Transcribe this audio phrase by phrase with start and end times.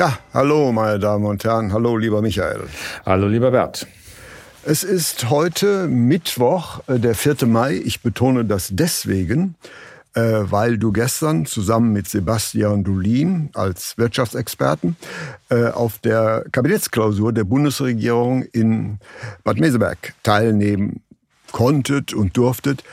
[0.00, 2.62] Ja, hallo meine Damen und Herren, hallo lieber Michael.
[3.04, 3.86] Hallo lieber Bert.
[4.64, 7.46] Es ist heute Mittwoch, äh, der 4.
[7.46, 7.74] Mai.
[7.84, 9.56] Ich betone das deswegen,
[10.14, 14.96] äh, weil du gestern zusammen mit Sebastian Dulin als Wirtschaftsexperten
[15.50, 19.00] äh, auf der Kabinettsklausur der Bundesregierung in
[19.44, 21.02] Bad Meseberg teilnehmen
[21.52, 22.84] konntet und durftet.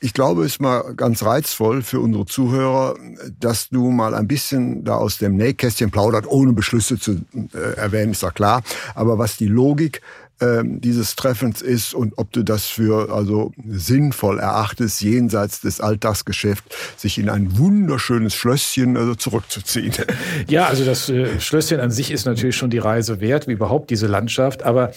[0.00, 2.94] Ich glaube, es ist mal ganz reizvoll für unsere Zuhörer,
[3.40, 8.12] dass du mal ein bisschen da aus dem Nähkästchen plaudert, ohne Beschlüsse zu äh, erwähnen,
[8.12, 8.62] ist ja klar.
[8.94, 10.00] Aber was die Logik
[10.40, 16.76] ähm, dieses Treffens ist und ob du das für also sinnvoll erachtest, jenseits des Alltagsgeschäfts,
[16.96, 19.92] sich in ein wunderschönes Schlösschen also zurückzuziehen.
[20.48, 23.90] Ja, also das äh, Schlösschen an sich ist natürlich schon die Reise wert, wie überhaupt
[23.90, 24.62] diese Landschaft.
[24.62, 24.92] Aber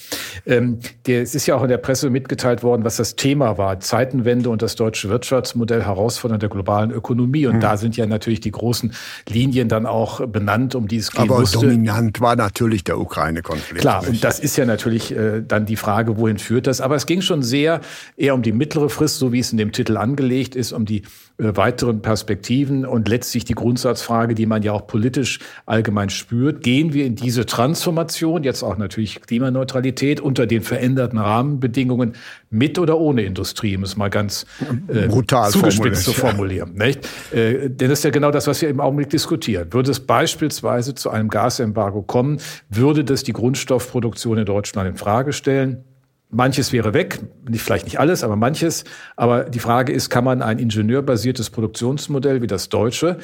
[0.46, 3.80] ähm, der, es ist ja auch in der Presse mitgeteilt worden, was das Thema war.
[3.80, 7.48] Zeitenwende und das deutsche Wirtschaftsmodell herausfordern der globalen Ökonomie.
[7.48, 7.62] Und hm.
[7.62, 8.94] da sind ja natürlich die großen
[9.28, 11.60] Linien dann auch benannt, um die es gehen Aber musste.
[11.60, 13.82] dominant war natürlich der Ukraine-Konflikt.
[13.82, 16.82] Klar, und das ist ja natürlich äh, dann die Frage, wohin führt das?
[16.82, 17.82] Aber es ging schon sehr
[18.18, 21.04] eher um die mittlere Frist, so wie es in dem Titel angelegt ist, um die
[21.42, 26.62] weiteren Perspektiven und letztlich die Grundsatzfrage, die man ja auch politisch allgemein spürt.
[26.62, 32.14] Gehen wir in diese Transformation, jetzt auch natürlich Klimaneutralität, unter den veränderten Rahmenbedingungen
[32.50, 34.46] mit oder ohne Industrie, um es mal ganz
[34.88, 36.74] äh, brutal zugespitzt zu formulieren.
[36.76, 37.08] Nicht?
[37.34, 39.74] Äh, denn das ist ja genau das, was wir im Augenblick diskutieren.
[39.74, 45.34] Würde es beispielsweise zu einem Gasembargo kommen, würde das die Grundstoffproduktion in Deutschland in Frage
[45.34, 45.84] stellen?
[46.32, 48.84] Manches wäre weg, nicht, vielleicht nicht alles, aber manches.
[49.16, 53.18] Aber die Frage ist, kann man ein ingenieurbasiertes Produktionsmodell wie das deutsche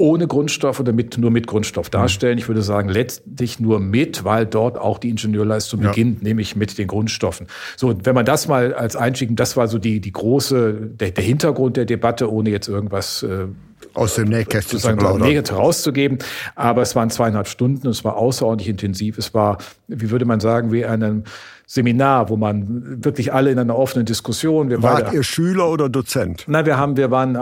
[0.00, 2.38] ohne Grundstoff oder mit, nur mit Grundstoff darstellen.
[2.38, 5.88] Ich würde sagen, letztlich nur mit, weil dort auch die Ingenieurleistung ja.
[5.88, 7.48] beginnt, nämlich mit den Grundstoffen.
[7.76, 11.24] So, wenn man das mal als Einstieg, das war so die, die große, der, der
[11.24, 13.46] Hintergrund der Debatte, ohne jetzt irgendwas äh,
[13.94, 16.18] aus dem Nähkästchen zu rauszugeben.
[16.54, 19.18] Aber es waren zweieinhalb Stunden, es war außerordentlich intensiv.
[19.18, 19.58] Es war,
[19.88, 21.24] wie würde man sagen, wie einem
[21.70, 24.70] Seminar, wo man wirklich alle in einer offenen Diskussion.
[24.70, 26.44] Wir Wart beide, ihr Schüler oder Dozent?
[26.46, 27.38] Nein, wir haben, wir waren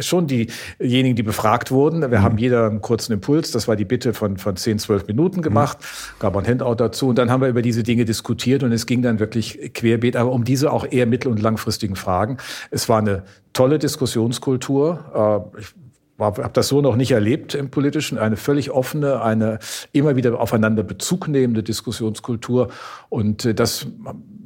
[0.00, 2.02] schon diejenigen, die befragt wurden.
[2.02, 2.22] Wir mhm.
[2.22, 3.52] haben jeder einen kurzen Impuls.
[3.52, 5.78] Das war die Bitte von, von 10, 12 Minuten gemacht.
[5.80, 6.20] Mhm.
[6.20, 7.08] Gab ein Handout dazu.
[7.08, 10.30] Und dann haben wir über diese Dinge diskutiert und es ging dann wirklich querbeet, aber
[10.30, 12.36] um diese auch eher mittel- und langfristigen Fragen.
[12.70, 13.22] Es war eine
[13.54, 15.48] tolle Diskussionskultur.
[15.56, 15.74] Äh, ich
[16.20, 18.18] habe das so noch nicht erlebt im Politischen.
[18.18, 19.58] Eine völlig offene, eine
[19.92, 22.68] immer wieder aufeinander Bezug nehmende Diskussionskultur.
[23.08, 23.86] Und äh, das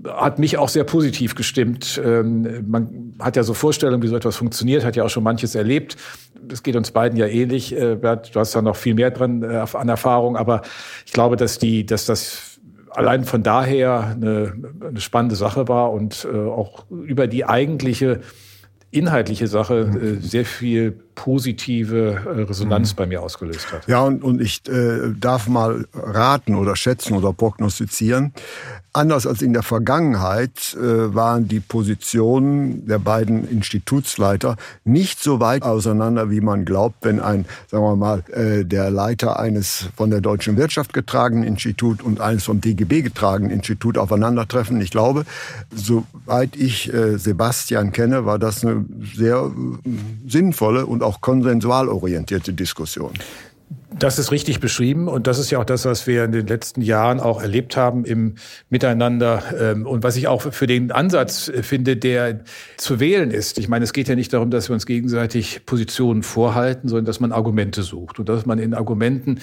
[0.07, 2.01] hat mich auch sehr positiv gestimmt.
[2.05, 5.55] Ähm, man hat ja so Vorstellungen, wie so etwas funktioniert, hat ja auch schon manches
[5.55, 5.97] erlebt.
[6.51, 7.75] Es geht uns beiden ja ähnlich.
[7.75, 10.37] Äh, Bert, du hast da noch viel mehr dran äh, an Erfahrung.
[10.37, 10.63] Aber
[11.07, 12.59] ich glaube, dass die, dass das
[12.91, 18.21] allein von daher eine, eine spannende Sache war und auch über die eigentliche
[18.93, 22.97] inhaltliche Sache sehr viel positive äh, Resonanz mhm.
[22.97, 23.87] bei mir ausgelöst hat.
[23.87, 28.33] Ja, und, und ich äh, darf mal raten oder schätzen oder prognostizieren.
[28.97, 34.55] Anders als in der Vergangenheit äh, waren die Positionen der beiden Institutsleiter
[34.85, 39.41] nicht so weit auseinander, wie man glaubt, wenn ein, sagen wir mal, äh, der Leiter
[39.41, 44.81] eines von der deutschen Wirtschaft getragenen Institut und eines vom DGB getragenen Institut aufeinandertreffen.
[44.81, 45.25] Ich glaube,
[45.75, 48.85] soweit ich äh, Sebastian kenne, war das eine
[49.17, 49.91] sehr äh,
[50.29, 53.12] sinnvolle und auch konsensual orientierte Diskussion.
[53.97, 56.81] Das ist richtig beschrieben und das ist ja auch das, was wir in den letzten
[56.81, 58.34] Jahren auch erlebt haben im
[58.69, 62.41] Miteinander ähm, und was ich auch für den Ansatz finde, der
[62.76, 63.56] zu wählen ist.
[63.59, 67.21] Ich meine, es geht ja nicht darum, dass wir uns gegenseitig Positionen vorhalten, sondern dass
[67.21, 69.41] man Argumente sucht und dass man in Argumenten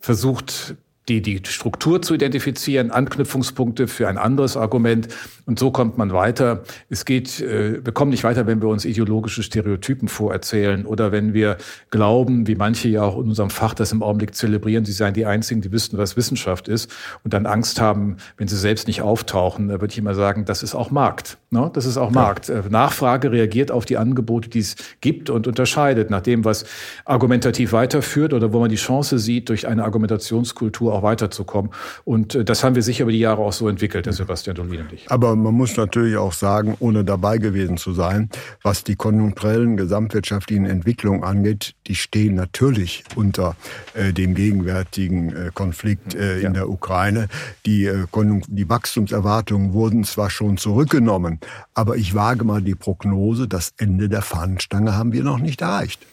[0.00, 0.76] versucht,
[1.08, 5.08] die, die Struktur zu identifizieren, Anknüpfungspunkte für ein anderes Argument.
[5.46, 6.62] Und so kommt man weiter.
[6.90, 11.32] Es geht, äh, wir kommen nicht weiter, wenn wir uns ideologische Stereotypen vorerzählen oder wenn
[11.32, 11.56] wir
[11.90, 15.24] glauben, wie manche ja auch in unserem Fach das im Augenblick zelebrieren, sie seien die
[15.24, 16.90] Einzigen, die wüssten, was Wissenschaft ist
[17.24, 19.68] und dann Angst haben, wenn sie selbst nicht auftauchen.
[19.68, 21.38] Da würde ich immer sagen, das ist auch Markt.
[21.50, 21.70] Ne?
[21.72, 22.20] Das ist auch ja.
[22.20, 22.50] Markt.
[22.50, 26.66] Äh, Nachfrage reagiert auf die Angebote, die es gibt und unterscheidet nach dem, was
[27.06, 31.70] argumentativ weiterführt oder wo man die Chance sieht, durch eine Argumentationskultur auch weiterzukommen.
[32.04, 34.82] Und äh, das haben wir sicher über die Jahre auch so entwickelt, der Sebastian Dolin
[34.82, 35.10] und ich.
[35.10, 38.28] Aber man muss natürlich auch sagen, ohne dabei gewesen zu sein,
[38.62, 43.56] was die konjunkturellen gesamtwirtschaftlichen Entwicklungen angeht, die stehen natürlich unter
[43.94, 47.28] äh, dem gegenwärtigen äh, Konflikt äh, in der Ukraine.
[47.66, 48.06] Die, äh,
[48.48, 51.40] die Wachstumserwartungen wurden zwar schon zurückgenommen,
[51.74, 56.06] aber ich wage mal die Prognose, das Ende der Fahnenstange haben wir noch nicht erreicht.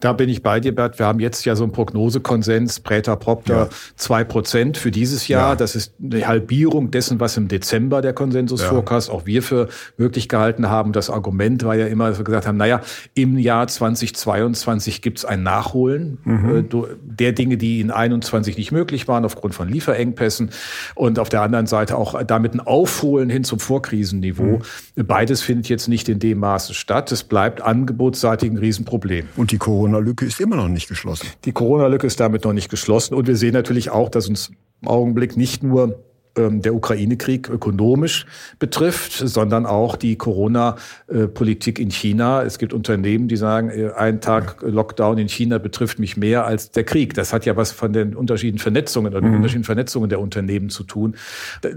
[0.00, 0.98] Da bin ich bei dir, Bert.
[0.98, 4.24] Wir haben jetzt ja so einen Prognosekonsens, Präter Propter, zwei ja.
[4.24, 5.50] Prozent für dieses Jahr.
[5.50, 5.56] Ja.
[5.56, 9.14] Das ist eine Halbierung dessen, was im Dezember der Konsensusvorkast ja.
[9.14, 10.92] auch wir für möglich gehalten haben.
[10.92, 12.80] Das Argument war ja immer, dass wir gesagt haben, naja,
[13.14, 16.46] im Jahr 2022 gibt es ein Nachholen mhm.
[16.46, 16.64] Äh,
[17.02, 20.50] der Dinge, die in 21 nicht möglich waren aufgrund von Lieferengpässen
[20.94, 24.60] und auf der anderen Seite auch damit ein Aufholen hin zum Vorkrisenniveau.
[24.96, 25.06] Mhm.
[25.06, 27.10] Beides findet jetzt nicht in dem Maße statt.
[27.12, 29.28] Es bleibt angebotsseitig ein Riesenproblem.
[29.36, 31.28] Und die Corona-Lücke ist immer noch nicht geschlossen.
[31.46, 33.14] Die Corona-Lücke ist damit noch nicht geschlossen.
[33.14, 34.50] Und wir sehen natürlich auch, dass uns
[34.82, 35.98] im Augenblick nicht nur
[36.36, 38.26] ähm, der Ukraine-Krieg ökonomisch
[38.58, 42.42] betrifft, sondern auch die Corona-Politik in China.
[42.42, 46.70] Es gibt Unternehmen, die sagen, äh, ein Tag Lockdown in China betrifft mich mehr als
[46.70, 47.14] der Krieg.
[47.14, 49.36] Das hat ja was von den unterschiedlichen Vernetzungen oder den mhm.
[49.36, 51.16] unterschiedlichen Vernetzungen der Unternehmen zu tun.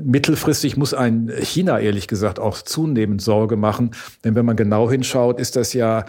[0.03, 3.91] Mittelfristig muss ein China ehrlich gesagt auch zunehmend Sorge machen,
[4.25, 6.03] denn wenn man genau hinschaut, ist das ja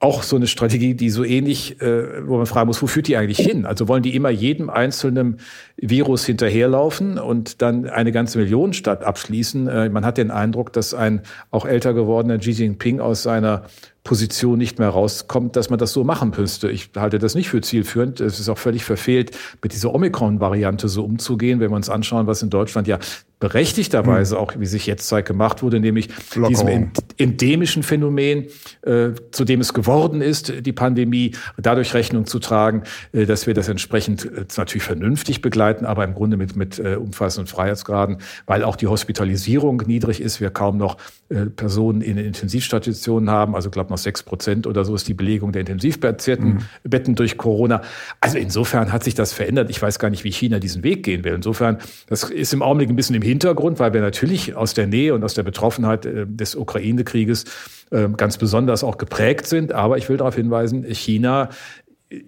[0.00, 3.16] auch so eine Strategie, die so ähnlich, äh, wo man fragen muss, wo führt die
[3.16, 3.64] eigentlich hin?
[3.64, 5.38] Also wollen die immer jedem einzelnen
[5.76, 9.68] Virus hinterherlaufen und dann eine ganze Millionenstadt abschließen?
[9.68, 13.64] Äh, man hat den Eindruck, dass ein auch älter gewordener Xi Jinping aus seiner
[14.04, 16.70] Position nicht mehr rauskommt, dass man das so machen müsste.
[16.70, 18.20] Ich halte das nicht für zielführend.
[18.20, 19.30] Es ist auch völlig verfehlt,
[19.62, 22.98] mit dieser Omikron-Variante so umzugehen, wenn wir uns anschauen, was in Deutschland ja
[23.40, 24.40] berechtigterweise mhm.
[24.40, 26.48] auch, wie sich jetzt zeigt, gemacht wurde, nämlich Lockerung.
[26.48, 28.46] diesem endemischen Phänomen,
[28.82, 33.54] äh, zu dem es geworden ist, die Pandemie, dadurch Rechnung zu tragen, äh, dass wir
[33.54, 38.62] das entsprechend äh, natürlich vernünftig begleiten, aber im Grunde mit, mit äh, umfassenden Freiheitsgraden, weil
[38.64, 40.96] auch die Hospitalisierung niedrig ist, wir kaum noch
[41.28, 45.52] äh, Personen in Intensivstationen haben, also glaube noch sechs Prozent oder so ist die Belegung
[45.52, 47.14] der Intensivbetten mhm.
[47.14, 47.82] Durch Corona.
[48.20, 49.70] Also insofern hat sich das verändert.
[49.70, 51.34] Ich weiß gar nicht, wie China diesen Weg gehen will.
[51.34, 51.78] Insofern,
[52.08, 55.24] das ist im Augenblick ein bisschen im Hintergrund, weil wir natürlich aus der Nähe und
[55.24, 57.44] aus der Betroffenheit äh, des Ukraine-Krieges
[57.90, 59.72] äh, ganz besonders auch geprägt sind.
[59.72, 61.48] Aber ich will darauf hinweisen, China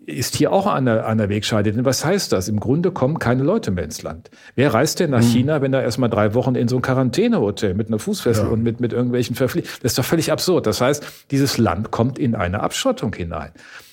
[0.06, 1.72] ist hier auch an der, an der Wegscheide.
[1.72, 2.48] Denn was heißt das?
[2.48, 4.30] Im Grunde kommen keine Leute mehr ins Land.
[4.54, 5.28] Wer reist denn nach hm.
[5.28, 8.50] China, wenn er erstmal drei Wochen in so ein Quarantänehotel mit einer Fußfessel ja.
[8.50, 9.78] und mit, mit irgendwelchen Verpflichtungen?
[9.82, 10.66] Das ist doch völlig absurd.
[10.66, 13.50] Das heißt, dieses Land kommt in eine Abschottung hinein.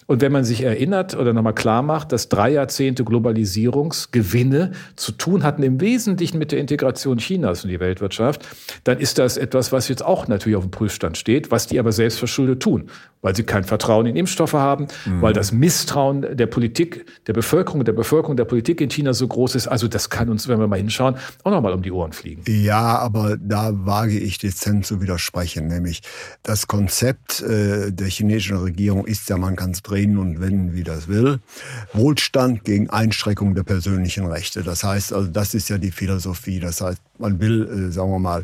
[0.07, 5.43] Und wenn man sich erinnert oder nochmal klar macht, dass drei Jahrzehnte Globalisierungsgewinne zu tun
[5.43, 8.47] hatten im Wesentlichen mit der Integration Chinas in die Weltwirtschaft,
[8.83, 11.91] dann ist das etwas, was jetzt auch natürlich auf dem Prüfstand steht, was die aber
[11.91, 12.89] selbstverschuldet tun,
[13.21, 15.21] weil sie kein Vertrauen in Impfstoffe haben, mhm.
[15.21, 19.55] weil das Misstrauen der Politik, der Bevölkerung, der Bevölkerung, der Politik in China so groß
[19.55, 19.67] ist.
[19.67, 22.43] Also das kann uns, wenn wir mal hinschauen, auch nochmal um die Ohren fliegen.
[22.47, 26.01] Ja, aber da wage ich dezent zu widersprechen, nämlich
[26.43, 31.07] das Konzept äh, der chinesischen Regierung ist ja, man ganz drehen und wenden, wie das
[31.07, 31.39] will.
[31.93, 34.63] Wohlstand gegen Einschränkung der persönlichen Rechte.
[34.63, 36.59] Das heißt, also das ist ja die Philosophie.
[36.59, 38.43] Das heißt, man will, äh, sagen wir mal,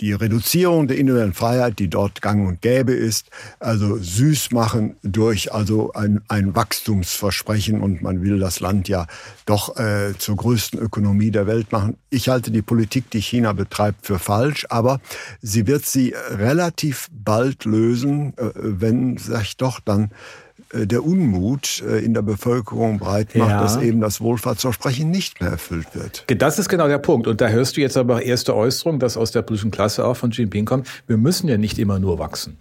[0.00, 3.28] die Reduzierung der individuellen Freiheit, die dort gang und gäbe ist,
[3.60, 9.06] also süß machen durch also ein, ein Wachstumsversprechen und man will das Land ja
[9.46, 11.96] doch äh, zur größten Ökonomie der Welt machen.
[12.10, 15.00] Ich halte die Politik, die China betreibt, für falsch, aber
[15.40, 20.10] sie wird sie relativ bald lösen, äh, wenn sich doch dann
[20.72, 23.60] der Unmut äh, in der Bevölkerung breit macht, ja.
[23.60, 26.24] dass eben das Wohlfahrtsversprechen nicht mehr erfüllt wird.
[26.40, 27.26] Das ist genau der Punkt.
[27.26, 30.30] Und da hörst du jetzt aber erste Äußerung, dass aus der politischen Klasse auch von
[30.30, 30.88] Xi Jinping kommt.
[31.06, 32.58] Wir müssen ja nicht immer nur wachsen.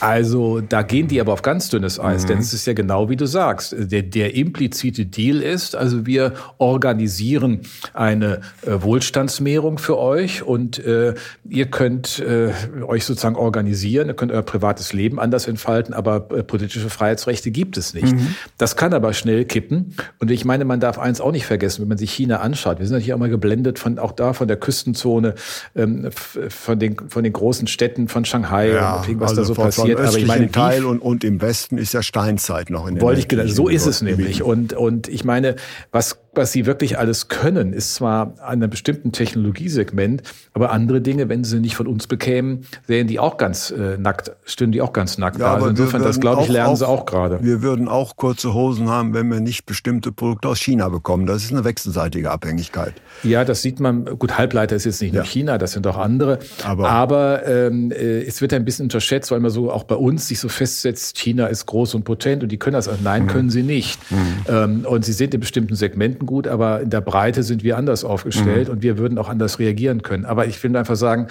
[0.00, 2.28] Also da gehen die aber auf ganz dünnes Eis, mhm.
[2.28, 3.74] denn es ist ja genau wie du sagst.
[3.76, 7.60] Der, der implizite Deal ist, also wir organisieren
[7.94, 11.14] eine äh, Wohlstandsmehrung für euch und äh,
[11.48, 12.52] ihr könnt äh,
[12.86, 17.76] euch sozusagen organisieren, ihr könnt euer privates Leben anders entfalten, aber äh, politische Freiheitsrechte gibt
[17.76, 18.14] es nicht.
[18.14, 18.34] Mhm.
[18.56, 19.94] Das kann aber schnell kippen.
[20.18, 22.78] Und ich meine, man darf eins auch nicht vergessen, wenn man sich China anschaut.
[22.78, 25.34] Wir sind natürlich auch mal geblendet von auch da von der Küstenzone,
[25.74, 29.54] ähm, von den von den großen Städten von Shanghai ja, und was also da so
[29.64, 30.00] passiert.
[30.00, 33.20] Aber ich meine, Teil und, und im Westen ist ja Steinzeit noch in der Wollte
[33.20, 34.42] ich so ist es nämlich.
[34.42, 35.56] Und, und ich meine,
[35.90, 41.28] was was sie wirklich alles können, ist zwar an einem bestimmten Technologiesegment, aber andere Dinge,
[41.28, 44.92] wenn sie nicht von uns bekämen, wären die auch ganz äh, nackt, stünden die auch
[44.92, 45.54] ganz nackt ja, da.
[45.54, 47.42] Also insofern, das glaube ich, lernen auch, sie auch gerade.
[47.42, 51.26] Wir würden auch kurze Hosen haben, wenn wir nicht bestimmte Produkte aus China bekommen.
[51.26, 52.94] Das ist eine wechselseitige Abhängigkeit.
[53.22, 54.04] Ja, das sieht man.
[54.04, 55.20] Gut, Halbleiter ist jetzt nicht ja.
[55.20, 56.38] nur China, das sind auch andere.
[56.64, 60.28] Aber, aber ähm, äh, es wird ein bisschen unterschätzt, weil man so auch bei uns
[60.28, 62.88] sich so festsetzt, China ist groß und potent und die können das.
[63.02, 63.26] Nein, mhm.
[63.28, 63.98] können sie nicht.
[64.10, 64.16] Mhm.
[64.48, 68.04] Ähm, und sie sind in bestimmten Segmenten Konsumentengut, aber in der Breite sind wir anders
[68.04, 68.74] aufgestellt mhm.
[68.74, 70.24] und wir würden auch anders reagieren können.
[70.24, 71.28] Aber ich will einfach sagen,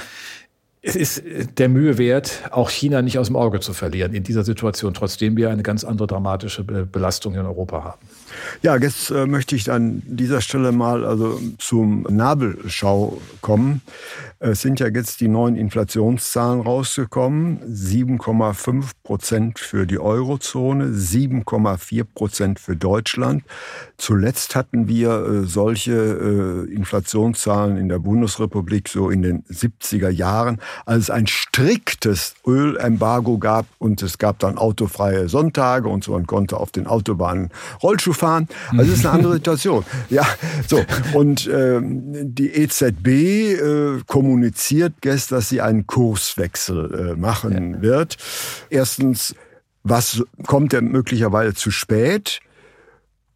[0.82, 1.24] es ist
[1.58, 5.36] der Mühe wert, auch China nicht aus dem Auge zu verlieren in dieser Situation, trotzdem
[5.36, 8.02] wir eine ganz andere dramatische Belastung in Europa haben.
[8.62, 13.82] Ja, jetzt äh, möchte ich an dieser Stelle mal also zum Nabelschau kommen.
[14.40, 17.60] Es sind ja jetzt die neuen Inflationszahlen rausgekommen.
[17.68, 23.44] 7,5 Prozent für die Eurozone, 7,4 Prozent für Deutschland.
[23.98, 30.62] Zuletzt hatten wir äh, solche äh, Inflationszahlen in der Bundesrepublik so in den 70er Jahren,
[30.86, 36.28] als es ein striktes Ölembargo gab und es gab dann autofreie Sonntage und so, man
[36.28, 37.50] konnte auf den Autobahnen
[37.82, 38.48] Rollschuh fahren.
[38.72, 39.84] Also es ist eine andere Situation.
[40.10, 40.28] Ja,
[40.68, 40.84] so.
[41.14, 47.82] Und ähm, die EZB äh, kommuniziert gestern, dass sie einen Kurswechsel äh, machen ja.
[47.82, 48.18] wird.
[48.70, 49.36] Erstens,
[49.84, 52.42] was kommt denn möglicherweise zu spät?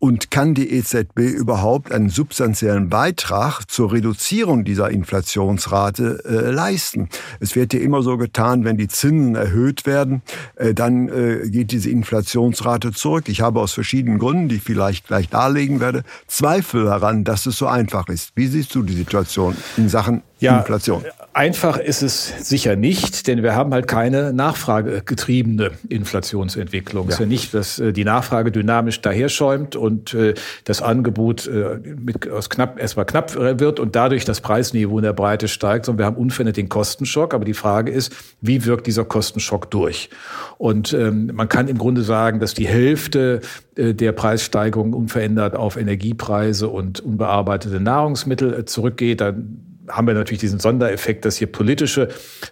[0.04, 7.08] Und kann die EZB überhaupt einen substanziellen Beitrag zur Reduzierung dieser Inflationsrate äh, leisten?
[7.40, 10.24] Es wird ja immer so getan, wenn die Zinsen erhöht werden,
[10.56, 13.30] äh, dann äh, geht diese Inflationsrate zurück.
[13.30, 17.60] Ich habe aus verschiedenen Gründen, die ich vielleicht gleich darlegen werde, Zweifel daran, dass es
[17.60, 18.32] so einfach ist.
[18.34, 21.04] Wie siehst du die Situation in Sachen ja, Inflation?
[21.34, 27.06] Einfach ist es sicher nicht, denn wir haben halt keine nachfragegetriebene Inflationsentwicklung.
[27.06, 27.10] Ja.
[27.10, 30.34] Es ist ja nicht, dass äh, die Nachfrage dynamisch daherschäumt und äh,
[30.66, 35.14] das Angebot äh, mit, aus knapp, erstmal knapp wird und dadurch das Preisniveau in der
[35.14, 37.34] Breite steigt, sondern wir haben unverändert den Kostenschock.
[37.34, 40.10] Aber die Frage ist, wie wirkt dieser Kostenschock durch?
[40.58, 43.42] Und ähm, man kann im Grunde sagen, dass die Hälfte
[43.78, 49.22] der Preissteigerung unverändert auf Energiepreise und unbearbeitete Nahrungsmittel zurückgeht.
[49.22, 52.10] Dann haben wir natürlich diesen Sondereffekt, dass hier politische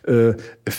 [0.08, 0.36] äh, äh,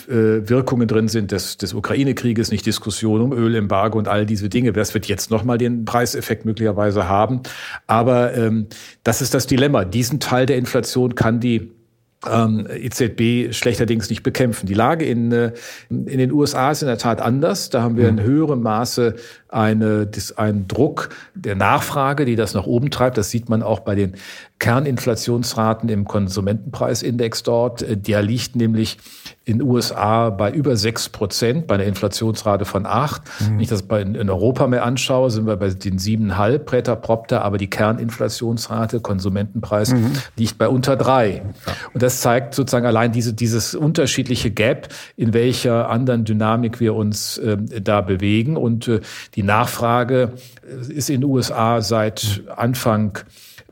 [0.08, 4.72] Wirkungen drin sind des, des Ukraine-Krieges, nicht Diskussion um Ölembargo und all diese Dinge.
[4.72, 7.40] Das wird jetzt nochmal den Preiseffekt möglicherweise haben.
[7.86, 8.66] Aber ähm,
[9.04, 9.84] das ist das Dilemma.
[9.84, 11.70] Diesen Teil der Inflation kann die
[12.28, 14.66] ähm, EZB schlechterdings nicht bekämpfen.
[14.66, 15.52] Die Lage in, äh,
[15.88, 17.70] in den USA ist in der Tat anders.
[17.70, 18.22] Da haben wir in mhm.
[18.22, 19.16] höherem Maße
[19.48, 23.16] eine, das, einen Druck der Nachfrage, die das nach oben treibt.
[23.16, 24.16] Das sieht man auch bei den
[24.60, 27.82] Kerninflationsraten im Konsumentenpreisindex dort.
[27.82, 28.98] Äh, der liegt nämlich
[29.44, 33.22] in den USA bei über sechs Prozent, bei einer Inflationsrate von acht.
[33.40, 33.46] Mhm.
[33.52, 37.42] Wenn ich das bei, in Europa mehr anschaue, sind wir bei den siebeneinhalb Präter propter,
[37.42, 40.12] aber die Kerninflationsrate, Konsumentenpreis, mhm.
[40.36, 41.42] liegt bei unter drei.
[41.94, 47.38] Und das zeigt sozusagen allein diese, dieses unterschiedliche Gap, in welcher anderen Dynamik wir uns
[47.38, 48.58] äh, da bewegen.
[48.58, 49.00] Und äh,
[49.34, 50.34] die Nachfrage
[50.88, 53.18] ist in den USA seit Anfang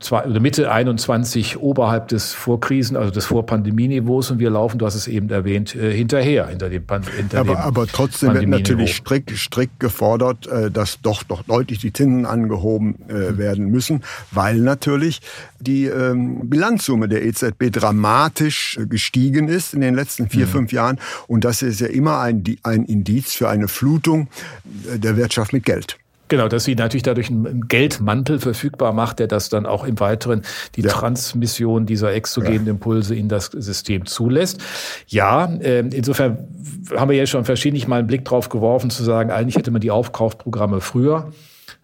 [0.01, 4.95] zwei, oder Mitte 21 oberhalb des Vorkrisen, also des Vorpandemieniveaus und wir laufen, du hast
[4.95, 6.85] es eben erwähnt, äh, hinterher, hinter dem,
[7.17, 11.79] hinter aber, dem aber trotzdem wird natürlich strikt, strikt gefordert, äh, dass doch, doch deutlich
[11.79, 13.39] die Zinsen angehoben äh, mhm.
[13.39, 15.21] werden müssen, weil natürlich
[15.61, 20.51] die ähm, Bilanzsumme der EZB dramatisch gestiegen ist in den letzten vier, mhm.
[20.51, 24.29] fünf Jahren und das ist ja immer ein, ein Indiz für eine Flutung
[24.65, 25.99] der Wirtschaft mit Geld.
[26.29, 30.43] Genau, dass sie natürlich dadurch einen Geldmantel verfügbar macht, der das dann auch im Weiteren
[30.77, 30.91] die ja.
[30.91, 32.69] Transmission dieser exogenen.
[32.69, 34.61] Impulse in das System zulässt.
[35.07, 36.39] Ja, äh, insofern
[36.95, 39.81] haben wir ja schon verschiedentlich mal einen Blick drauf geworfen, zu sagen, eigentlich hätte man
[39.81, 41.33] die Aufkaufprogramme früher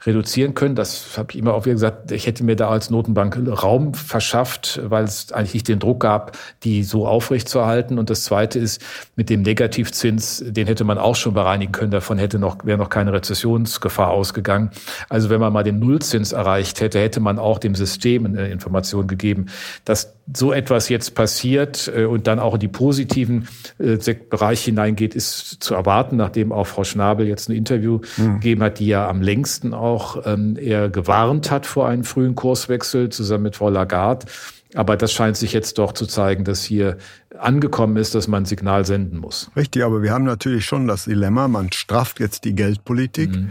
[0.07, 0.75] reduzieren können.
[0.75, 4.81] Das habe ich immer auch wieder gesagt, ich hätte mir da als Notenbank Raum verschafft,
[4.85, 7.99] weil es eigentlich nicht den Druck gab, die so aufrechtzuerhalten.
[7.99, 8.83] Und das Zweite ist,
[9.17, 11.91] mit dem Negativzins, den hätte man auch schon bereinigen können.
[11.91, 14.71] Davon hätte noch, wäre noch keine Rezessionsgefahr ausgegangen.
[15.09, 19.07] Also wenn man mal den Nullzins erreicht hätte, hätte man auch dem System eine Information
[19.07, 19.47] gegeben,
[19.85, 23.99] dass so etwas jetzt passiert äh, und dann auch in die positiven äh,
[24.31, 28.35] Bereiche hineingeht, ist zu erwarten, nachdem auch Frau Schnabel jetzt ein Interview mhm.
[28.35, 29.94] gegeben hat, die ja am längsten auch
[30.25, 34.27] ähm, eher gewarnt hat vor einem frühen Kurswechsel zusammen mit Frau Lagarde.
[34.75, 36.99] Aber das scheint sich jetzt doch zu zeigen, dass hier
[37.39, 39.51] angekommen ist, dass man ein Signal senden muss.
[39.57, 43.31] Richtig, aber wir haben natürlich schon das Dilemma, man strafft jetzt die Geldpolitik.
[43.31, 43.51] Mhm.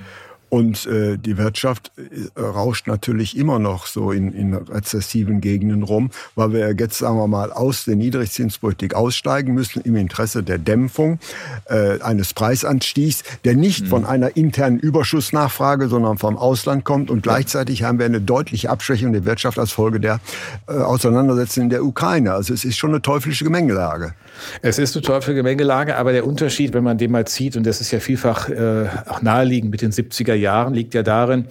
[0.53, 6.11] Und äh, die Wirtschaft äh, rauscht natürlich immer noch so in, in rezessiven Gegenden rum,
[6.35, 11.17] weil wir jetzt, sagen wir mal, aus der Niedrigzinspolitik aussteigen müssen im Interesse der Dämpfung
[11.65, 13.87] äh, eines Preisanstiegs, der nicht mhm.
[13.87, 17.09] von einer internen Überschussnachfrage, sondern vom Ausland kommt.
[17.09, 20.19] Und gleichzeitig haben wir eine deutliche Abschwächung der Wirtschaft als Folge der
[20.67, 22.31] äh, Auseinandersetzungen in der Ukraine.
[22.31, 24.13] Also es ist schon eine teuflische Gemengelage.
[24.61, 27.81] Es ist eine teuflische Gemengelage, aber der Unterschied, wenn man den mal zieht, und das
[27.81, 31.47] ist ja vielfach äh, auch naheliegend mit den 70er Jahren, liegt ja darin,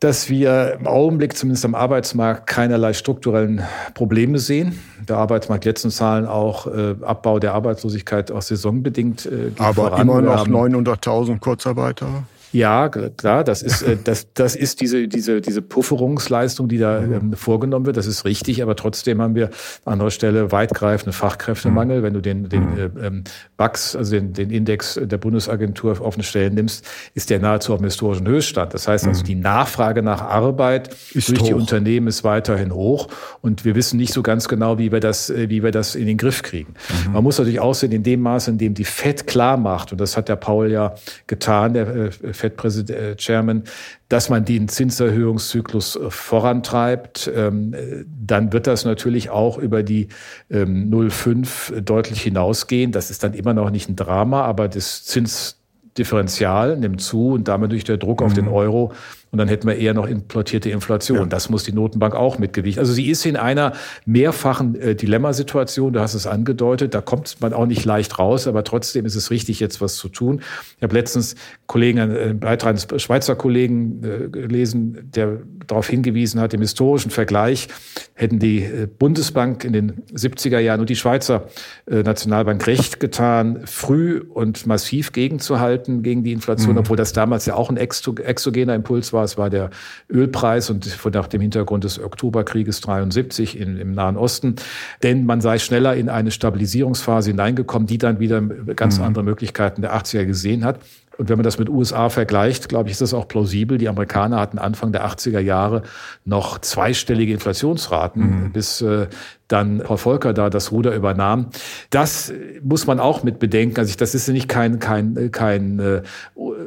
[0.00, 3.62] dass wir im Augenblick zumindest am Arbeitsmarkt keinerlei strukturellen
[3.94, 4.78] Probleme sehen.
[5.08, 9.26] Der Arbeitsmarkt letzten Zahlen auch äh, Abbau der Arbeitslosigkeit auch saisonbedingt.
[9.26, 10.02] Äh, Aber voran.
[10.02, 12.24] immer noch 900.000 Kurzarbeiter.
[12.54, 17.32] Ja, klar, das ist, äh, das, das ist diese, diese, diese Pufferungsleistung, die da ähm,
[17.32, 17.96] vorgenommen wird.
[17.96, 19.50] Das ist richtig, aber trotzdem haben wir
[19.84, 22.04] an anderer Stelle weitgreifende Fachkräftemangel.
[22.04, 23.24] Wenn du den, den äh, ähm,
[23.56, 27.80] BAX, also den, den Index der Bundesagentur auf offene Stellen nimmst, ist der nahezu auf
[27.80, 28.72] dem historischen Höchststand.
[28.72, 31.46] Das heißt also, die Nachfrage nach Arbeit ist durch hoch.
[31.46, 33.08] die Unternehmen ist weiterhin hoch
[33.40, 36.06] und wir wissen nicht so ganz genau, wie wir das, äh, wie wir das in
[36.06, 36.74] den Griff kriegen.
[37.06, 37.14] Mhm.
[37.14, 40.00] Man muss natürlich auch sehen, in dem Maße, in dem die FED klar macht, und
[40.00, 40.94] das hat der Paul ja
[41.26, 42.10] getan, der äh,
[42.50, 43.68] FED-Chairman, äh,
[44.08, 47.74] dass man den Zinserhöhungszyklus äh, vorantreibt, ähm,
[48.06, 50.08] dann wird das natürlich auch über die
[50.50, 52.92] 0,5 ähm, deutlich hinausgehen.
[52.92, 57.72] Das ist dann immer noch nicht ein Drama, aber das Zinsdifferenzial nimmt zu und damit
[57.72, 58.26] durch der Druck mhm.
[58.26, 58.92] auf den Euro
[59.34, 61.18] und dann hätten wir eher noch importierte Inflation.
[61.18, 61.26] Ja.
[61.26, 62.78] Das muss die Notenbank auch mitgewichten.
[62.78, 63.72] Also sie ist in einer
[64.06, 65.92] mehrfachen äh, Dilemmasituation.
[65.92, 66.94] Du hast es angedeutet.
[66.94, 68.46] Da kommt man auch nicht leicht raus.
[68.46, 70.40] Aber trotzdem ist es richtig, jetzt was zu tun.
[70.76, 71.34] Ich habe letztens
[71.66, 77.66] Kollegen, einen Beitrag eines Schweizer Kollegen äh, gelesen, der darauf hingewiesen hat, im historischen Vergleich
[78.14, 81.48] hätten die äh, Bundesbank in den 70er Jahren und die Schweizer
[81.90, 86.78] äh, Nationalbank recht getan, früh und massiv gegenzuhalten gegen die Inflation, mhm.
[86.78, 89.23] obwohl das damals ja auch ein exogener Impuls war.
[89.24, 89.70] Es war der
[90.10, 94.56] Ölpreis und von nach dem Hintergrund des Oktoberkrieges 73 in, im Nahen Osten.
[95.02, 99.04] Denn man sei schneller in eine Stabilisierungsphase hineingekommen, die dann wieder ganz mhm.
[99.04, 100.80] andere Möglichkeiten der 80er gesehen hat.
[101.16, 103.78] Und wenn man das mit USA vergleicht, glaube ich, ist das auch plausibel.
[103.78, 105.82] Die Amerikaner hatten Anfang der 80er Jahre
[106.24, 108.52] noch zweistellige Inflationsraten, mhm.
[108.52, 109.06] bis äh,
[109.48, 111.50] dann Frau Volker da das Ruder übernahm.
[111.90, 112.32] Das
[112.62, 113.78] muss man auch mit bedenken.
[113.78, 116.02] Also das ist nicht kein, kein, kein äh,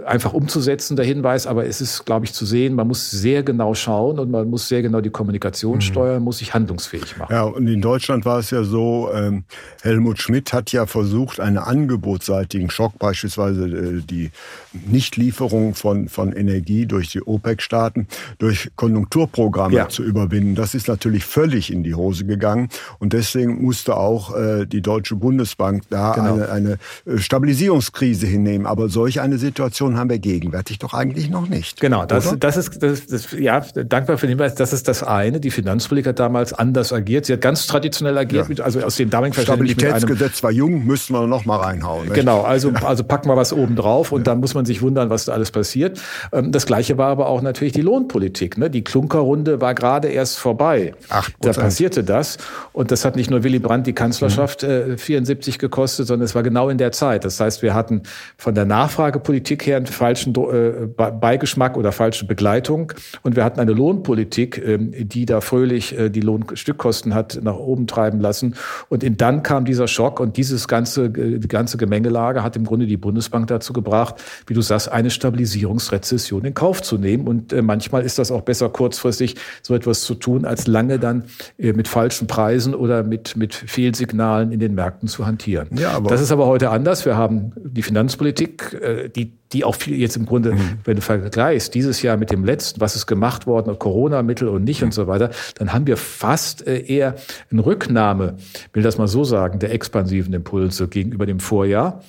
[0.06, 4.20] einfach umzusetzender Hinweis, aber es ist, glaube ich, zu sehen, man muss sehr genau schauen
[4.20, 5.82] und man muss sehr genau die Kommunikation mhm.
[5.82, 7.34] steuern, muss sich handlungsfähig machen.
[7.34, 9.44] Ja, und in Deutschland war es ja so, ähm,
[9.82, 14.32] Helmut Schmidt hat ja versucht, einen angebotsseitigen Schock, beispielsweise äh, die
[14.74, 18.08] Nichtlieferung von, von Energie durch die OPEC-Staaten,
[18.38, 19.90] durch Konjunkturprogramme ja.
[19.90, 20.56] zu überwinden.
[20.56, 22.67] Das ist natürlich völlig in die Hose gegangen.
[23.00, 26.34] Und deswegen musste auch äh, die Deutsche Bundesbank da genau.
[26.34, 28.66] eine, eine äh, Stabilisierungskrise hinnehmen.
[28.66, 31.80] Aber solch eine Situation haben wir gegenwärtig doch eigentlich noch nicht.
[31.80, 35.40] Genau, das, das ist, das, das, ja, dankbar für den Hinweis, das ist das eine.
[35.40, 37.26] Die Finanzpolitik hat damals anders agiert.
[37.26, 38.50] Sie hat ganz traditionell agiert, ja.
[38.50, 42.06] mit, also aus dem damaligen Stabilitätsgesetz war jung, müssten wir noch mal reinhauen.
[42.06, 42.16] Nicht?
[42.16, 44.26] Genau, also, also packen wir was oben drauf und ja.
[44.26, 46.00] dann muss man sich wundern, was da alles passiert.
[46.32, 48.58] Ähm, das Gleiche war aber auch natürlich die Lohnpolitik.
[48.58, 48.70] Ne?
[48.70, 50.94] Die Klunkerrunde war gerade erst vorbei.
[51.10, 52.38] Ach, da passierte das.
[52.74, 56.44] Und das hat nicht nur Willy Brandt die Kanzlerschaft äh, 74 gekostet, sondern es war
[56.44, 57.26] genau in der Zeit.
[57.26, 58.04] Das heißt, wir hatten
[58.38, 62.94] von der Nachfragepolitik her einen falschen äh, Beigeschmack oder falsche Begleitung.
[63.24, 67.88] Und wir hatten eine Lohnpolitik, äh, die da fröhlich äh, die Lohnstückkosten hat nach oben
[67.88, 68.56] treiben lassen.
[68.90, 72.66] Und in, dann kam dieser Schock und dieses ganze, äh, die ganze Gemengelage hat im
[72.66, 74.16] Grunde die Bundesbank dazu gebracht,
[74.48, 77.28] wie du sagst, eine Stabilisierungsrezession in Kauf zu nehmen.
[77.28, 81.26] Und äh, manchmal ist das auch besser kurzfristig so etwas zu tun, als lange dann
[81.58, 85.68] mit falschen Preisen oder mit, mit Fehlsignalen in den Märkten zu hantieren.
[85.78, 87.06] Ja, aber das ist aber heute anders.
[87.06, 90.80] Wir haben die Finanzpolitik, äh, die die auch viel jetzt im Grunde, mhm.
[90.84, 94.82] wenn du vergleichst, dieses Jahr mit dem letzten, was ist gemacht worden, Corona-Mittel und nicht
[94.82, 94.88] mhm.
[94.88, 97.16] und so weiter, dann haben wir fast äh, eher
[97.52, 98.36] eine Rücknahme,
[98.74, 102.02] will das mal so sagen, der expansiven Impulse gegenüber dem Vorjahr.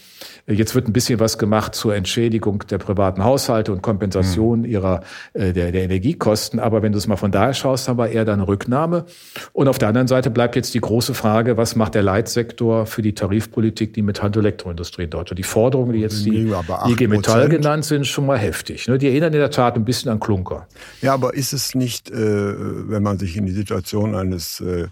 [0.47, 4.65] Jetzt wird ein bisschen was gemacht zur Entschädigung der privaten Haushalte und Kompensation mhm.
[4.65, 5.03] ihrer
[5.35, 6.59] äh, der, der Energiekosten.
[6.59, 9.05] Aber wenn du es mal von daher schaust, haben wir eher da eine Rücknahme.
[9.53, 13.03] Und auf der anderen Seite bleibt jetzt die große Frage, was macht der Leitsektor für
[13.03, 15.31] die Tarifpolitik, die Metall- und Elektroindustrie dort?
[15.31, 16.51] Und die Forderungen, die jetzt die
[16.87, 18.89] IG Metall genannt sind, schon mal heftig.
[18.89, 18.99] Ne?
[18.99, 20.67] Die erinnern in der Tat ein bisschen an Klunker.
[21.03, 24.89] Ja, aber ist es nicht, äh, wenn man sich in die Situation eines äh,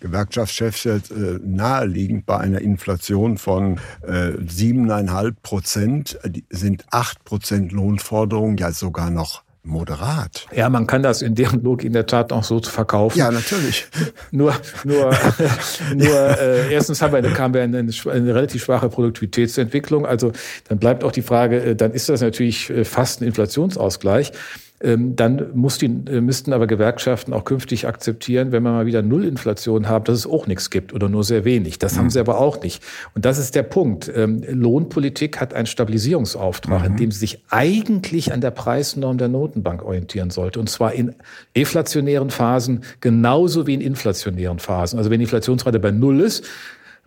[0.00, 3.80] Gewerkschaftschefs jetzt äh, naheliegend bei einer Inflation von
[4.46, 6.18] siebeneinhalb äh, Prozent
[6.50, 10.46] sind acht Prozent Lohnforderungen ja sogar noch moderat.
[10.54, 13.18] Ja, man kann das in deren Logik in der Tat auch so verkaufen.
[13.18, 13.86] Ja, natürlich.
[14.30, 15.10] nur, nur,
[15.94, 20.06] nur äh, erstens haben wir, haben wir eine, eine, relativ schwache Produktivitätsentwicklung.
[20.06, 20.32] Also
[20.68, 24.32] dann bleibt auch die Frage, äh, dann ist das natürlich äh, fast ein Inflationsausgleich.
[24.80, 29.88] Ähm, dann die, äh, müssten aber Gewerkschaften auch künftig akzeptieren, wenn wir mal wieder Nullinflation
[29.88, 31.78] haben, dass es auch nichts gibt oder nur sehr wenig.
[31.78, 31.98] Das mhm.
[31.98, 32.82] haben sie aber auch nicht.
[33.14, 34.10] Und das ist der Punkt.
[34.14, 36.86] Ähm, Lohnpolitik hat einen Stabilisierungsauftrag, mhm.
[36.86, 40.58] in dem sie sich eigentlich an der Preisnorm der Notenbank orientieren sollte.
[40.58, 41.14] Und zwar in
[41.56, 44.98] deflationären Phasen genauso wie in inflationären Phasen.
[44.98, 46.44] Also wenn die Inflationsrate bei Null ist,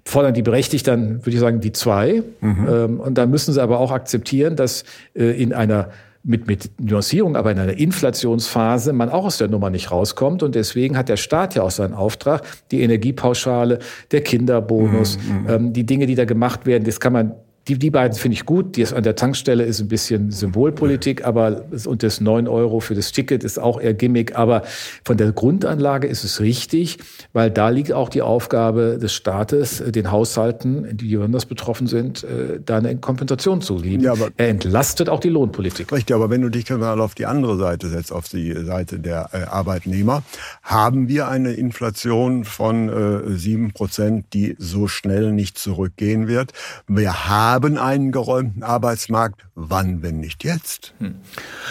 [0.05, 2.23] fordern die berechtigt dann, würde ich sagen, die zwei.
[2.39, 2.67] Mhm.
[2.69, 5.89] Ähm, und dann müssen sie aber auch akzeptieren, dass äh, in einer
[6.27, 10.43] mit, mit Nuancierung, aber in einer Inflationsphase man auch aus der Nummer nicht rauskommt.
[10.43, 13.79] Und deswegen hat der Staat ja auch seinen Auftrag, die Energiepauschale,
[14.11, 15.49] der Kinderbonus, mhm, mhm.
[15.49, 17.35] ähm, die Dinge, die da gemacht werden, das kann man
[17.67, 18.77] Die, die beiden finde ich gut.
[18.77, 22.95] Die ist an der Tankstelle ist ein bisschen Symbolpolitik, aber und das 9 Euro für
[22.95, 24.37] das Ticket ist auch eher Gimmick.
[24.37, 24.63] Aber
[25.03, 26.97] von der Grundanlage ist es richtig,
[27.33, 32.23] weil da liegt auch die Aufgabe des Staates, äh, den Haushalten, die besonders betroffen sind,
[32.23, 34.03] äh, da eine Kompensation zu geben.
[34.03, 35.91] Ja, er entlastet auch die Lohnpolitik.
[35.91, 39.29] Richtig, aber wenn du dich mal auf die andere Seite setzt, auf die Seite der
[39.33, 40.23] äh, Arbeitnehmer,
[40.63, 46.53] haben wir eine Inflation von sieben Prozent, die so schnell nicht zurückgehen wird.
[46.87, 49.45] Wir haben einen geräumten Arbeitsmarkt.
[49.55, 50.93] Wann, wenn nicht jetzt?
[50.99, 51.15] Hm.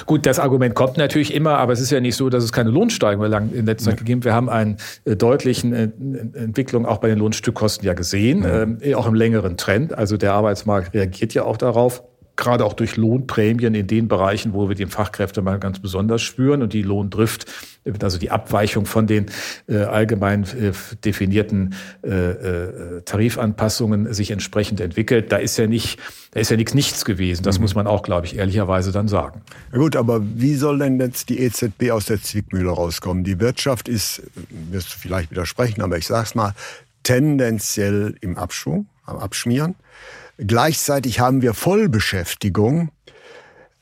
[0.07, 2.71] Gut, das Argument kommt natürlich immer, aber es ist ja nicht so, dass es keine
[2.71, 4.25] Lohnsteigerung lang in letzter Zeit gegeben.
[4.25, 5.91] Wir haben eine äh, deutliche äh,
[6.35, 8.79] Entwicklung auch bei den Lohnstückkosten ja gesehen, mhm.
[8.81, 9.97] äh, auch im längeren Trend.
[9.97, 12.03] Also der Arbeitsmarkt reagiert ja auch darauf
[12.37, 16.73] gerade auch durch Lohnprämien in den Bereichen, wo wir den Fachkräftemangel ganz besonders spüren und
[16.73, 17.47] die Lohndrift,
[18.03, 19.27] also die Abweichung von den
[19.69, 20.73] äh, allgemein äh,
[21.05, 25.33] definierten äh, äh, Tarifanpassungen sich entsprechend entwickelt.
[25.33, 25.99] Da ist ja nicht,
[26.33, 27.43] da ist ja nichts nichts gewesen.
[27.43, 27.63] Das mhm.
[27.63, 29.43] muss man auch, glaube ich, ehrlicherweise dann sagen.
[29.73, 33.25] Ja gut, aber wie soll denn jetzt die EZB aus der Zwickmühle rauskommen?
[33.25, 34.23] Die Wirtschaft ist,
[34.71, 36.55] wirst du vielleicht widersprechen, aber ich sag's mal,
[37.03, 39.77] tendenziell im Abschwung, am Abschmieren.
[40.39, 42.91] Gleichzeitig haben wir Vollbeschäftigung.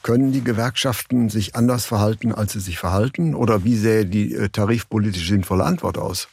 [0.03, 3.35] Können die Gewerkschaften sich anders verhalten, als sie sich verhalten?
[3.35, 6.29] Oder wie sähe die äh, tarifpolitisch sinnvolle Antwort aus?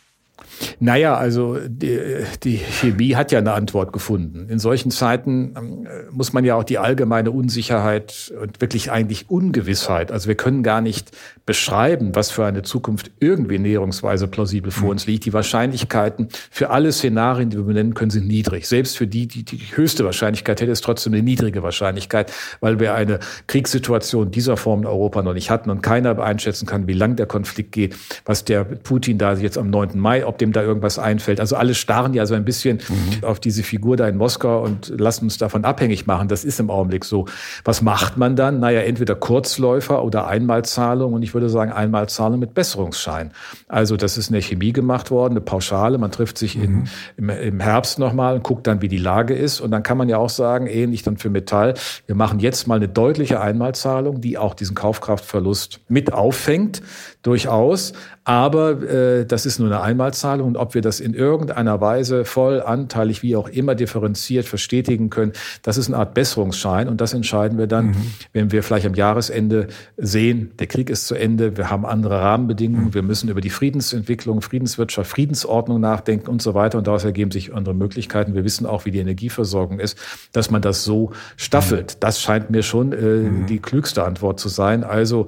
[0.79, 1.99] Naja, also die,
[2.43, 4.47] die Chemie hat ja eine Antwort gefunden.
[4.49, 10.11] In solchen Zeiten ähm, muss man ja auch die allgemeine Unsicherheit und wirklich eigentlich Ungewissheit,
[10.11, 11.11] also wir können gar nicht
[11.45, 15.25] beschreiben, was für eine Zukunft irgendwie näherungsweise plausibel vor uns liegt.
[15.25, 18.67] Die Wahrscheinlichkeiten für alle Szenarien, die wir benennen können, sind niedrig.
[18.67, 22.93] Selbst für die, die die höchste Wahrscheinlichkeit hätte, ist trotzdem eine niedrige Wahrscheinlichkeit, weil wir
[22.93, 27.15] eine Kriegssituation dieser Form in Europa noch nicht hatten und keiner einschätzen kann, wie lang
[27.15, 29.99] der Konflikt geht, was der Putin da jetzt am 9.
[29.99, 31.39] Mai, ob dem da irgendwas einfällt.
[31.39, 33.25] Also alle starren ja so ein bisschen mhm.
[33.25, 36.29] auf diese Figur da in Moskau und lassen uns davon abhängig machen.
[36.29, 37.25] Das ist im Augenblick so.
[37.65, 38.59] Was macht man dann?
[38.59, 43.31] Naja, entweder Kurzläufer oder Einmalzahlung und ich würde sagen Einmalzahlung mit Besserungsschein.
[43.67, 45.97] Also das ist in der Chemie gemacht worden, eine Pauschale.
[45.97, 46.63] Man trifft sich mhm.
[46.63, 49.59] in, im, im Herbst nochmal und guckt dann, wie die Lage ist.
[49.59, 51.73] Und dann kann man ja auch sagen, ähnlich dann für Metall,
[52.05, 56.81] wir machen jetzt mal eine deutliche Einmalzahlung, die auch diesen Kaufkraftverlust mit auffängt,
[57.21, 57.93] durchaus.
[58.23, 62.61] Aber äh, das ist nur eine Einmalzahlung und ob wir das in irgendeiner Weise voll,
[62.61, 67.57] anteilig, wie auch immer differenziert verstetigen können, das ist eine Art Besserungsschein und das entscheiden
[67.57, 67.95] wir dann, mhm.
[68.33, 72.87] wenn wir vielleicht am Jahresende sehen, der Krieg ist zu Ende, wir haben andere Rahmenbedingungen,
[72.87, 72.93] mhm.
[72.93, 77.53] wir müssen über die Friedensentwicklung, Friedenswirtschaft, Friedensordnung nachdenken und so weiter und daraus ergeben sich
[77.55, 78.35] andere Möglichkeiten.
[78.35, 79.97] Wir wissen auch, wie die Energieversorgung ist,
[80.31, 81.95] dass man das so staffelt.
[81.95, 81.99] Mhm.
[82.01, 83.45] Das scheint mir schon äh, mhm.
[83.47, 84.83] die klügste Antwort zu sein.
[84.83, 85.25] Also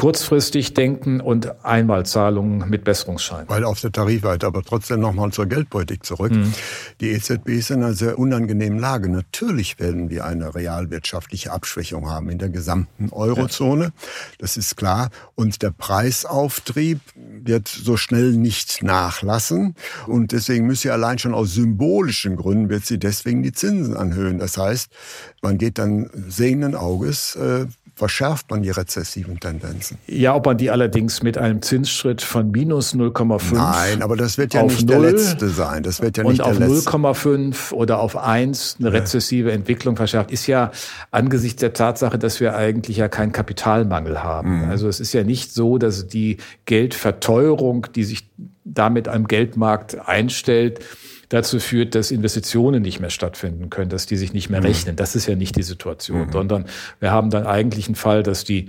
[0.00, 3.46] kurzfristig denken und Einmalzahlungen mit Besserungsschein.
[3.48, 6.32] Weil auf der Tarifweite, aber trotzdem nochmal zur Geldpolitik zurück.
[6.32, 6.54] Mhm.
[7.02, 9.10] Die EZB ist in einer sehr unangenehmen Lage.
[9.10, 13.84] Natürlich werden wir eine realwirtschaftliche Abschwächung haben in der gesamten Eurozone.
[13.84, 13.90] Ja.
[14.38, 15.10] Das ist klar.
[15.34, 19.74] Und der Preisauftrieb wird so schnell nicht nachlassen.
[20.06, 24.38] Und deswegen müsste sie allein schon aus symbolischen Gründen wird sie deswegen die Zinsen anhöhen.
[24.38, 24.88] Das heißt,
[25.42, 27.66] man geht dann sehenden Auges äh,
[28.00, 29.98] verschärft man die rezessiven Tendenzen.
[30.06, 34.54] Ja, ob man die allerdings mit einem Zinsschritt von minus 0,5 Nein, aber das wird
[34.54, 35.82] ja nicht 0 der letzte sein.
[35.82, 40.46] Das wird ja nicht und auf 0,5 oder auf 1 eine rezessive Entwicklung verschärft, ist
[40.46, 40.70] ja
[41.10, 44.62] angesichts der Tatsache, dass wir eigentlich ja keinen Kapitalmangel haben.
[44.62, 44.70] Mhm.
[44.70, 48.30] Also es ist ja nicht so, dass die Geldverteuerung, die sich
[48.64, 50.80] damit am Geldmarkt einstellt,
[51.30, 54.66] dazu führt, dass Investitionen nicht mehr stattfinden können, dass die sich nicht mehr mhm.
[54.66, 54.96] rechnen.
[54.96, 56.32] Das ist ja nicht die Situation, mhm.
[56.32, 56.64] sondern
[56.98, 58.68] wir haben dann eigentlich einen Fall, dass die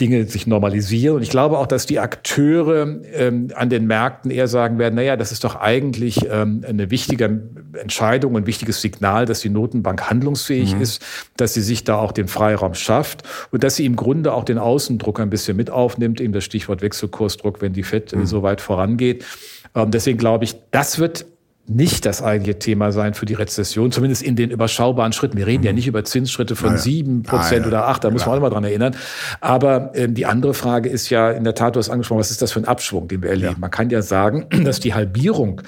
[0.00, 1.16] Dinge sich normalisieren.
[1.16, 5.16] Und ich glaube auch, dass die Akteure ähm, an den Märkten eher sagen werden, naja,
[5.16, 7.42] das ist doch eigentlich ähm, eine wichtige
[7.74, 10.80] Entscheidung, ein wichtiges Signal, dass die Notenbank handlungsfähig mhm.
[10.80, 11.02] ist,
[11.36, 14.56] dass sie sich da auch den Freiraum schafft und dass sie im Grunde auch den
[14.56, 18.24] Außendruck ein bisschen mit aufnimmt, eben das Stichwort Wechselkursdruck, wenn die FED mhm.
[18.24, 19.26] so weit vorangeht.
[19.74, 21.26] Ähm, deswegen glaube ich, das wird
[21.66, 25.36] nicht das eigentliche Thema sein für die Rezession, zumindest in den überschaubaren Schritten.
[25.36, 25.66] Wir reden mhm.
[25.66, 28.64] ja nicht über Zinsschritte von sieben Prozent oder acht, da muss man auch mal dran
[28.64, 28.96] erinnern.
[29.40, 32.42] Aber ähm, die andere Frage ist ja in der Tat, du hast angesprochen, was ist
[32.42, 33.52] das für ein Abschwung, den wir erleben?
[33.52, 33.58] Ja.
[33.58, 35.62] Man kann ja sagen, dass die Halbierung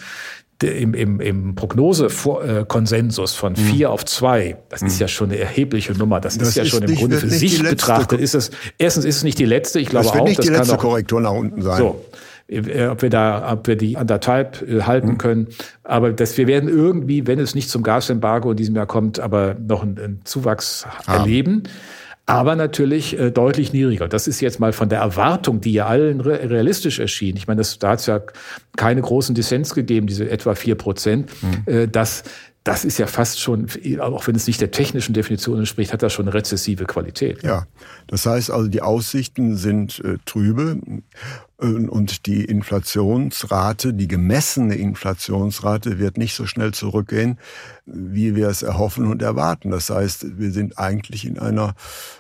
[0.63, 3.57] im, im, im Prognosekonsensus von mhm.
[3.57, 5.01] vier auf zwei, das ist mhm.
[5.01, 6.21] ja schon eine erhebliche Nummer.
[6.21, 8.21] Das, das ist ja schon im Grunde für sich betrachtet.
[8.21, 9.81] Ist es, erstens ist es nicht die letzte.
[9.81, 11.79] Ich glaube das wird auch, nicht das die letzte Korrektur nach unten sein.
[11.79, 12.05] So.
[12.47, 15.19] Äh, ob wir da, ob wir die anderthalb äh, halten mhm.
[15.19, 15.49] können.
[15.83, 19.55] Aber dass wir werden irgendwie, wenn es nicht zum Gasembargo in diesem Jahr kommt, aber
[19.55, 21.17] noch einen, einen Zuwachs ah.
[21.17, 21.63] erleben.
[22.27, 24.09] Aber natürlich äh, deutlich niedriger.
[24.09, 27.37] Das ist jetzt mal von der Erwartung, die ja allen realistisch erschien.
[27.37, 28.21] Ich meine, das, da hat es ja
[28.77, 31.73] keine großen Dissens gegeben, diese etwa vier Prozent, mhm.
[31.73, 32.25] äh, dass
[32.65, 33.67] das ist ja fast schon,
[34.01, 37.43] auch wenn es nicht der technischen Definition entspricht, hat das schon eine rezessive Qualität.
[37.43, 37.67] Ja,
[38.07, 40.81] das heißt also, die Aussichten sind äh, trübe
[41.59, 47.39] und die Inflationsrate, die gemessene Inflationsrate wird nicht so schnell zurückgehen,
[47.87, 49.71] wie wir es erhoffen und erwarten.
[49.71, 51.75] Das heißt, wir sind eigentlich in einer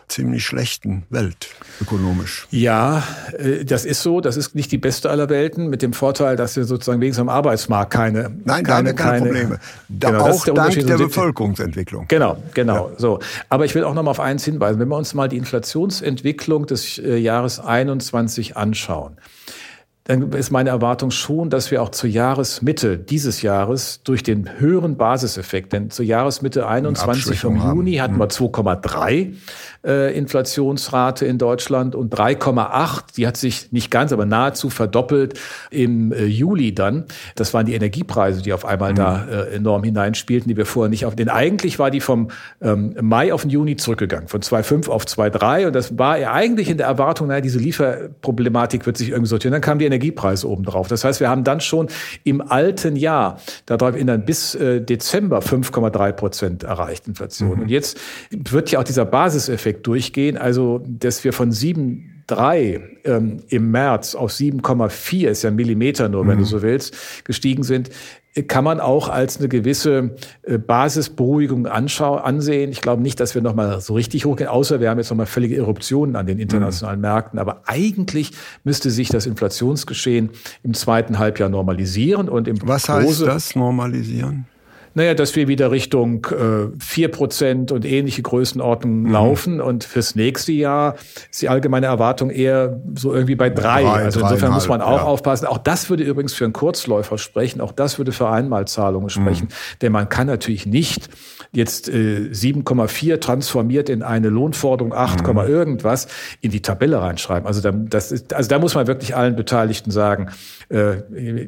[0.08, 1.48] ziemlich schlechten Welt
[1.80, 2.46] ökonomisch.
[2.50, 3.02] Ja,
[3.38, 4.20] äh, das ist so.
[4.20, 7.28] Das ist nicht die beste aller Welten, mit dem Vorteil, dass wir sozusagen wenigstens am
[7.28, 9.58] Arbeitsmarkt keine Nein, keine, keine, keine Probleme.
[9.88, 12.06] Da genau, auch der dank der Bevölkerungsentwicklung.
[12.08, 12.90] Genau, genau.
[12.90, 12.98] Ja.
[12.98, 13.18] So,
[13.48, 16.66] aber ich will auch noch mal auf eins hinweisen: Wenn wir uns mal die Inflationsentwicklung
[16.66, 19.16] des äh, Jahres 21 anschauen,
[20.04, 24.96] dann ist meine Erwartung schon, dass wir auch zur Jahresmitte dieses Jahres durch den höheren
[24.98, 29.36] Basiseffekt, denn zur Jahresmitte 21 vom Juni hatten wir 2,3 hm
[29.84, 33.16] äh, Inflationsrate in Deutschland und 3,8.
[33.16, 35.38] Die hat sich nicht ganz, aber nahezu verdoppelt
[35.70, 37.04] im äh, Juli dann.
[37.34, 38.96] Das waren die Energiepreise, die auf einmal mhm.
[38.96, 41.14] da äh, enorm hineinspielten, die wir vorher nicht auf.
[41.14, 42.28] Denn eigentlich war die vom
[42.62, 45.66] ähm, Mai auf den Juni zurückgegangen, von 2,5 auf 2,3.
[45.66, 49.52] Und das war ja eigentlich in der Erwartung, naja, diese Lieferproblematik wird sich irgendwie sortieren.
[49.52, 50.88] Dann kamen die Energiepreise oben drauf.
[50.88, 51.88] Das heißt, wir haben dann schon
[52.24, 57.56] im alten Jahr, darauf erinnern, bis äh, Dezember 5,3 Prozent erreicht Inflation.
[57.56, 57.62] Mhm.
[57.62, 57.98] Und jetzt
[58.30, 60.36] wird ja auch dieser Basiseffekt durchgehen.
[60.36, 66.26] Also, dass wir von 7,3 ähm, im März auf 7,4 ist ja ein Millimeter nur,
[66.26, 66.48] wenn du mhm.
[66.48, 67.90] so willst, gestiegen sind,
[68.42, 72.72] kann man auch als eine gewisse äh, Basisberuhigung anschau ansehen.
[72.72, 75.56] Ich glaube nicht, dass wir nochmal so richtig hochgehen, außer wir haben jetzt nochmal völlige
[75.56, 77.02] Eruptionen an den internationalen mhm.
[77.02, 77.38] Märkten.
[77.38, 78.32] Aber eigentlich
[78.64, 80.30] müsste sich das Inflationsgeschehen
[80.64, 84.46] im zweiten Halbjahr normalisieren und im Was heißt das, normalisieren?
[84.94, 89.12] Naja, dass wir wieder Richtung äh, vier äh, Prozent und ähnliche Größenordnungen mhm.
[89.12, 89.60] laufen.
[89.60, 90.94] Und fürs nächste Jahr
[91.30, 93.82] ist die allgemeine Erwartung eher so irgendwie bei drei.
[93.82, 95.04] drei also insofern muss man auch ja.
[95.04, 95.46] aufpassen.
[95.46, 97.60] Auch das würde übrigens für einen Kurzläufer sprechen.
[97.60, 99.48] Auch das würde für Einmalzahlungen sprechen.
[99.48, 99.78] Mhm.
[99.82, 101.08] Denn man kann natürlich nicht
[101.52, 105.38] jetzt äh, 7,4 transformiert in eine Lohnforderung 8, mhm.
[105.38, 106.08] irgendwas
[106.40, 107.46] in die Tabelle reinschreiben.
[107.46, 110.30] Also da, das ist, also da muss man wirklich allen Beteiligten sagen,
[110.68, 110.96] äh,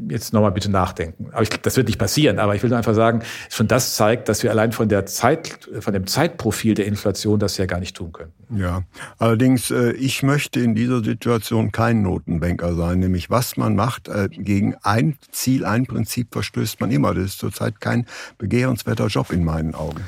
[0.09, 1.29] jetzt nochmal bitte nachdenken.
[1.33, 2.39] Aber ich glaube, das wird nicht passieren.
[2.39, 5.93] Aber ich will einfach sagen, schon das zeigt, dass wir allein von der Zeit, von
[5.93, 8.33] dem Zeitprofil der Inflation das ja gar nicht tun können.
[8.51, 8.83] Ja,
[9.19, 13.01] allerdings, äh, ich möchte in dieser Situation kein Notenbanker sein.
[13.01, 17.15] Nämlich, was man macht, äh, gegen ein Ziel, ein Prinzip verstößt man immer.
[17.15, 18.07] Das ist zurzeit kein
[18.39, 20.03] begehrenswerter Job in meinen Augen.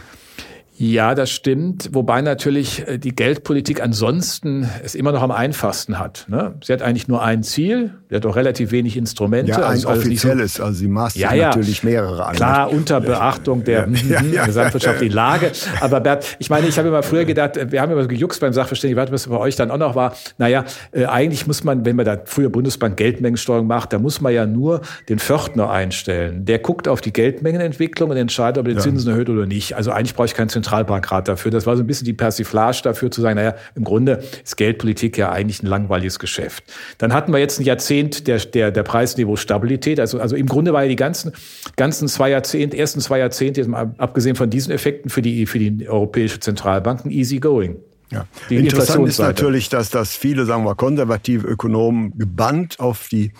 [0.80, 1.90] Ja, das stimmt.
[1.92, 6.26] Wobei natürlich äh, die Geldpolitik ansonsten es immer noch am einfachsten hat.
[6.28, 6.54] Ne?
[6.62, 9.50] Sie hat eigentlich nur ein Ziel, sie hat auch relativ wenig Instrumente.
[9.50, 12.36] Ja, ein also offizielles, so, also sie maßt ja, ja, natürlich mehrere an.
[12.36, 15.50] Klar, unter Beachtung der ja, ja, gesamtwirtschaftlichen Lage.
[15.80, 18.40] Aber Bert, ich meine, ich habe immer früher gedacht, äh, wir haben immer so gejuckst
[18.40, 20.14] beim Sachverständigen, warte, was bei euch dann auch noch war.
[20.38, 24.32] Naja, äh, eigentlich muss man, wenn man da früher Bundesbank Geldmengensteuerung macht, da muss man
[24.32, 26.44] ja nur den Pförtner einstellen.
[26.44, 29.74] Der guckt auf die Geldmengenentwicklung und entscheidet, ob er die Zinsen erhöht oder nicht.
[29.74, 31.50] Also eigentlich brauche ich keinen Zentralbankrat dafür.
[31.50, 35.16] Das war so ein bisschen die Persiflage dafür zu sagen, naja, im Grunde ist Geldpolitik
[35.16, 36.64] ja eigentlich ein langweiliges Geschäft.
[36.98, 39.98] Dann hatten wir jetzt ein Jahrzehnt der, der, der Preisniveau-Stabilität.
[39.98, 41.33] Also, also im Grunde war ja die ganzen,
[41.76, 45.59] ganzen zwei Jahrzehnte, ersten zwei Jahrzehnte, jetzt mal abgesehen von diesen Effekten für die, für
[45.59, 47.76] die Europäische Zentralbanken, easy going.
[48.11, 48.26] Ja.
[48.48, 53.33] Interessant ist natürlich, dass, dass viele, sagen wir, konservative Ökonomen gebannt auf die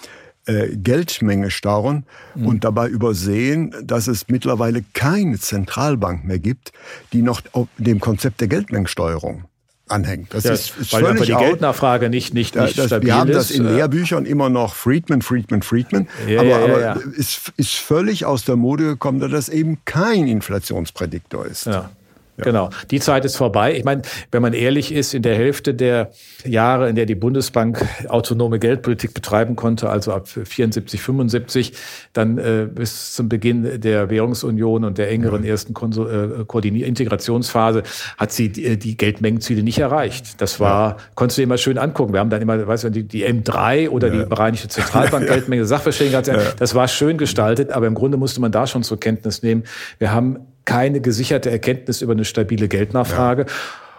[0.49, 2.47] äh, Geldmenge starren mhm.
[2.47, 6.73] und dabei übersehen, dass es mittlerweile keine Zentralbank mehr gibt,
[7.13, 7.43] die noch
[7.77, 9.45] dem Konzept der Geldmengensteuerung
[9.89, 10.33] anhängt.
[10.35, 11.43] Das ja, ist, ist weil völlig die out.
[11.43, 13.75] Geldnachfrage nicht, nicht, nicht das, stabil Wir haben das in äh.
[13.75, 16.09] Lehrbüchern immer noch Friedman, Friedman, Friedman.
[16.27, 16.93] Ja, aber, ja, aber ja.
[17.15, 21.67] Ist, ist völlig aus der Mode gekommen, dass das eben kein Inflationsprädiktor ist.
[21.67, 21.91] Ja.
[22.39, 22.45] Ja.
[22.45, 22.71] Genau.
[22.91, 23.77] Die Zeit ist vorbei.
[23.77, 26.11] Ich meine, wenn man ehrlich ist, in der Hälfte der
[26.45, 31.73] Jahre, in der die Bundesbank autonome Geldpolitik betreiben konnte, also ab 74, 75,
[32.13, 35.51] dann äh, bis zum Beginn der Währungsunion und der engeren ja.
[35.51, 37.83] ersten Konsol äh, Integrationsphase,
[38.17, 40.41] hat sie die, die, Geldmengenziele nicht erreicht.
[40.41, 40.97] Das war, ja.
[41.15, 42.13] konntest du dir immer schön angucken.
[42.13, 46.37] Wir haben dann immer, weißt du, die, die M3 oder die bereinigte Zentralbank Geldmenge Sachverständigen,
[46.59, 49.65] das war schön gestaltet, aber im Grunde musste man da schon zur Kenntnis nehmen.
[49.99, 50.39] Wir haben
[50.69, 53.47] keine gesicherte Erkenntnis über eine stabile Geldnachfrage.
[53.49, 53.55] Ja.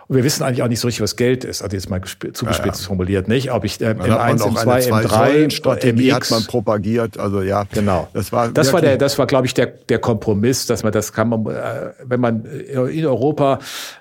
[0.08, 1.64] Und wir wissen eigentlich auch nicht so richtig, was Geld ist.
[1.64, 2.88] Also jetzt mal zugespitzt ja, ja.
[2.88, 3.52] formuliert, nicht?
[3.52, 7.18] Ob ich äh, M1, M2, M3, Strategie hat man propagiert.
[7.18, 8.08] Also ja, genau.
[8.14, 11.12] Das war, das war der, das war, glaube ich, der, der Kompromiss, dass man das
[11.12, 13.60] kann man, äh, wenn man in Europa